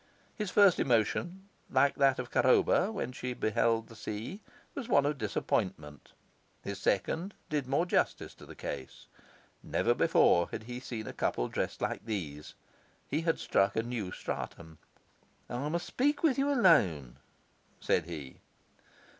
His 0.35 0.49
first 0.49 0.79
emotion, 0.79 1.47
like 1.69 1.93
that 1.93 2.17
of 2.17 2.31
Charoba 2.31 2.91
when 2.91 3.11
she 3.11 3.35
beheld 3.35 3.85
the 3.87 3.95
sea, 3.95 4.41
was 4.73 4.89
one 4.89 5.05
of 5.05 5.19
disappointment; 5.19 6.13
his 6.63 6.79
second 6.79 7.35
did 7.51 7.67
more 7.67 7.85
justice 7.85 8.33
to 8.33 8.47
the 8.47 8.55
case. 8.55 9.05
Never 9.61 9.93
before 9.93 10.47
had 10.49 10.63
he 10.63 10.79
seen 10.79 11.05
a 11.05 11.13
couple 11.13 11.47
dressed 11.49 11.83
like 11.83 12.03
these; 12.05 12.55
he 13.07 13.21
had 13.21 13.37
struck 13.37 13.75
a 13.75 13.83
new 13.83 14.11
stratum. 14.11 14.79
'I 15.51 15.69
must 15.69 15.85
speak 15.85 16.23
with 16.23 16.35
you 16.39 16.51
alone,' 16.51 17.17
said 17.79 18.05
he. 18.05 18.39